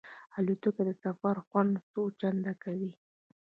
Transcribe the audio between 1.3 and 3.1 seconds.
خوند څو چنده کوي.